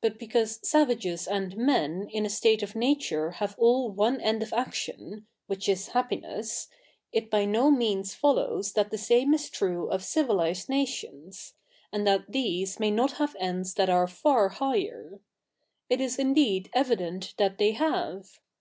[0.00, 4.52] But because savages a?id men in a state of ?iatu?'e have all one end of
[4.52, 6.66] action, which is happiness,
[7.12, 11.54] it bv no 7nea7is folloivs that the sa77ie is t7'ue of civilised nations,
[11.92, 15.20] a7id that these may ?iot have ends that are far higher.
[15.88, 18.40] It is indeed evident that they have.